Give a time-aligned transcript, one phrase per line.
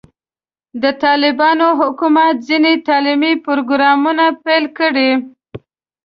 [0.81, 5.11] د طالبانو حکومت ځینې تعلیمي پروګرامونه پیل کړي.